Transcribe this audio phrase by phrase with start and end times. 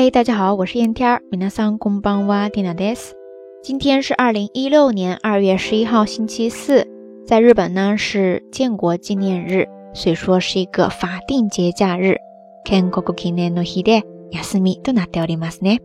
[0.00, 1.22] 嗨，大家好，我是燕天儿。
[1.30, 3.14] 皆さんこんばんは、ティナです。
[3.62, 6.86] 今天是二零一六年二月十一号，星期四。
[7.26, 12.16] 在日本呢是建国纪念日，所以说是一个法定节假日。
[12.64, 14.02] 建国記念の日で
[14.32, 15.80] 休みとなっておりますね。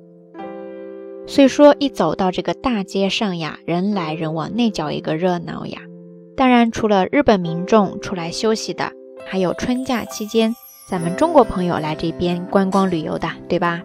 [1.28, 5.80] 所以说一走到这个大街上呀，人来人往，那叫一个热闹呀。
[6.36, 8.92] 当然，除了日本民众出来休息的，
[9.28, 10.56] 还有春假期间
[10.90, 13.84] 咱们中国朋友来这边观光旅游的，对吧？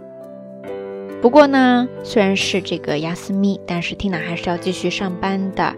[1.23, 5.75] 不过呢，虽然是这个雅思密，但是 Tina 还是要继续上班的。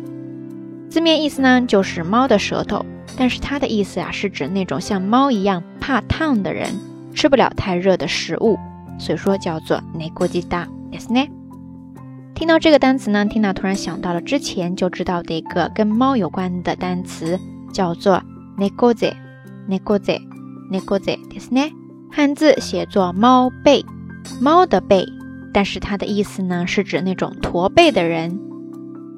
[0.88, 2.84] 字面意思呢就是猫的舌头，
[3.16, 6.68] 但是它的意思呀是指那种像猫一样怕烫的人，
[7.14, 8.58] 吃不了太热的食物，
[8.98, 11.28] 所以说叫做ネコジダですね。
[12.34, 17.38] 听到这个单词呢，Tina 突然想到了之前就知道的一个跟猫有关的单词，
[17.72, 18.22] 叫做
[18.58, 19.14] ネコゼ，
[19.68, 20.20] ネコゼ，
[20.70, 21.72] ネコゼですね。
[22.10, 23.84] 汉字写作猫背，
[24.40, 25.06] 猫的背。
[25.52, 28.38] 但是它的意思呢，是指那种驼背的人。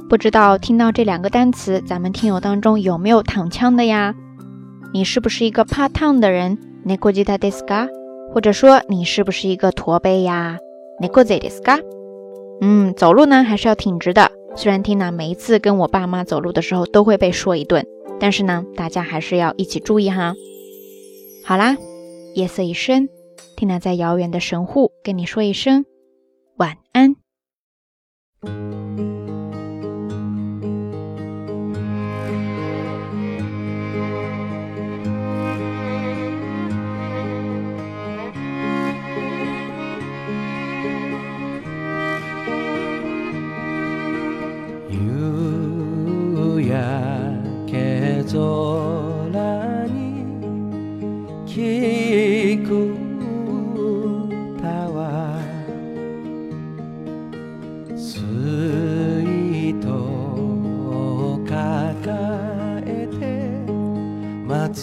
[0.09, 4.15] 不知道听到这两个单词，咱们听友当中有没有躺枪的呀？
[4.93, 6.57] 你是不是一个怕烫的人？
[8.33, 10.57] 或者说你是不是一个驼背呀？
[12.61, 14.31] 嗯，走路呢还是要挺直的。
[14.55, 17.85] 虽然听娜每一次跟我爸妈走路的时候都会被说一顿，
[18.17, 20.33] 但是呢，大家还是要一起注意哈。
[21.43, 21.75] 好啦，
[22.33, 23.09] 夜色已深，
[23.57, 25.85] 听娜在遥远的神户跟你说一声。
[26.55, 27.17] 晚安。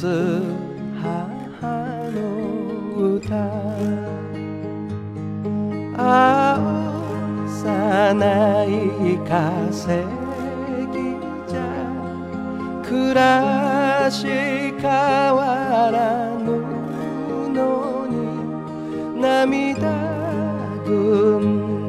[0.05, 0.43] つ
[1.01, 1.65] 母
[2.13, 2.19] の
[3.15, 3.41] 歌。
[5.97, 6.05] 青
[7.49, 8.69] さない
[9.27, 10.05] 稼
[10.93, 11.17] ぎ
[11.49, 11.59] じゃ。
[12.87, 15.97] 暮らし変わら
[16.37, 16.45] ぬ
[17.55, 18.13] のに。
[19.23, 19.81] 涙
[20.85, 21.84] ぐん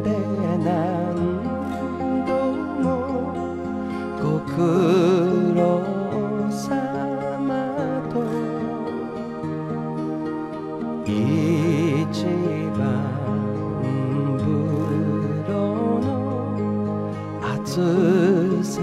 [17.75, 18.81] 暑さ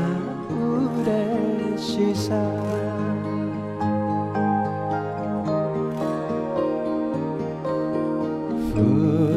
[0.52, 2.36] 嬉しさ
[8.74, 9.31] 船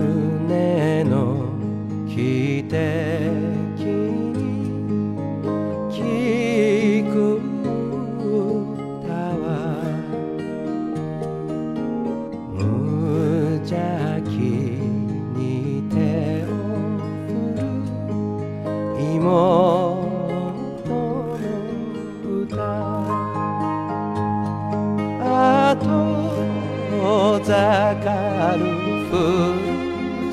[29.10, 29.68] ふる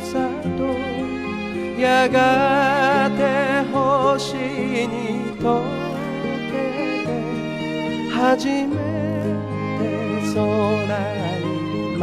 [0.05, 0.13] さ
[0.57, 0.61] と
[1.81, 3.21] やがて
[3.73, 4.95] 星に
[5.39, 5.45] 溶
[6.51, 6.55] け
[7.07, 7.09] て
[8.11, 8.71] 初め
[9.79, 9.83] て
[10.35, 10.39] 空
[11.41, 11.45] に
[11.99, 12.03] 瞬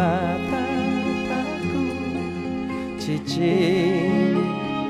[1.62, 3.08] く父
[3.40, 4.38] に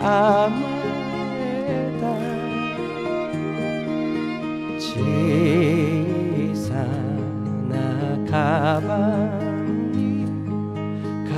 [0.01, 0.49] 甘
[1.39, 2.03] えた
[4.79, 4.81] 小
[6.55, 6.67] さ
[7.69, 7.73] な
[8.29, 8.31] カ
[8.87, 8.89] バ
[9.45, 9.48] ン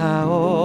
[0.01, 0.60] how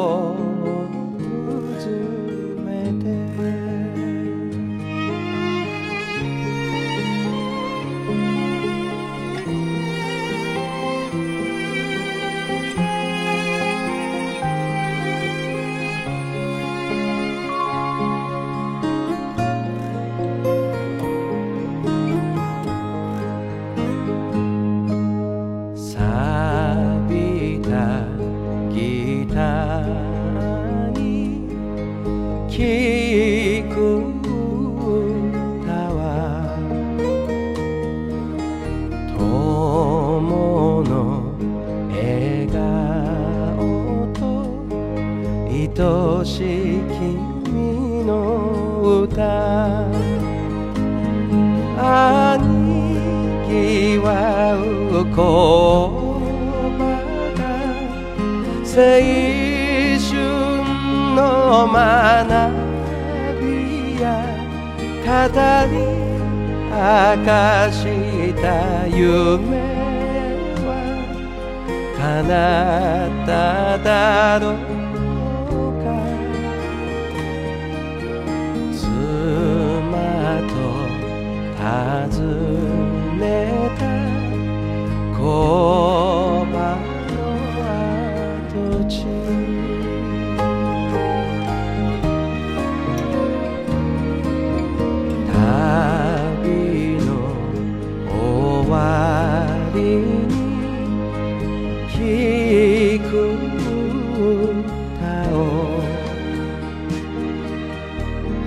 [29.37, 29.83] た
[30.93, 31.45] に
[32.49, 33.77] 聞く
[35.61, 36.01] 歌は
[39.19, 40.91] 友の
[41.91, 44.25] 笑顔と
[45.51, 46.97] 愛しき
[47.45, 49.85] 君の歌。
[51.79, 52.41] 兄
[53.47, 54.09] 貴は
[54.91, 55.05] わ
[55.93, 55.96] う
[58.77, 60.13] 青春
[61.15, 61.73] の学
[63.41, 63.45] び
[63.99, 64.05] や
[65.01, 65.09] 語
[65.73, 65.75] り
[66.69, 66.77] 明
[67.25, 67.81] かし
[68.35, 68.45] た
[68.87, 69.65] 夢
[70.61, 70.69] は
[71.97, 72.21] 叶
[73.07, 73.31] った
[73.79, 73.89] だ
[74.41, 75.87] ろうか。
[78.77, 80.05] 妻
[80.53, 80.53] と
[81.57, 82.21] 尋
[83.19, 83.25] ね
[83.79, 83.81] た。
[102.07, 103.13] に聞く
[104.61, 105.37] 歌を。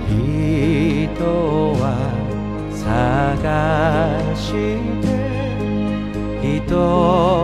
[0.08, 1.24] 人
[1.78, 1.84] は
[2.72, 4.42] 探し
[5.02, 5.08] て
[6.42, 7.39] 人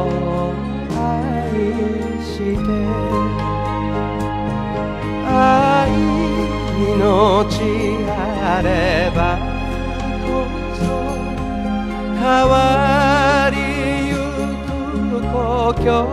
[15.74, 16.04] く故郷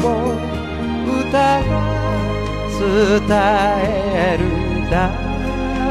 [0.00, 0.06] も
[1.28, 1.32] 歌
[1.62, 1.70] が
[2.78, 3.26] 伝
[3.82, 4.42] える
[4.90, 4.94] だ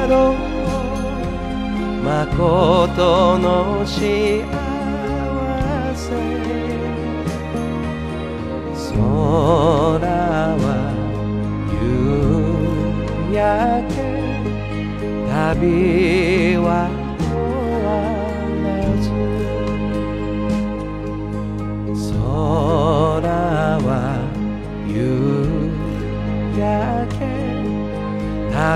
[0.08, 0.36] ろう。
[2.04, 4.44] 誠の幸
[5.94, 6.06] せ。
[8.94, 8.98] 空
[10.58, 10.66] は
[11.74, 13.42] 夕焼
[13.94, 14.00] け。
[15.30, 15.66] 旅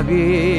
[0.08, 0.55] Habib.